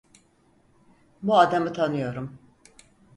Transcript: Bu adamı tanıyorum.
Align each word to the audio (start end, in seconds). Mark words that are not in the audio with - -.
Bu 1.23 1.39
adamı 1.39 1.73
tanıyorum. 1.73 2.39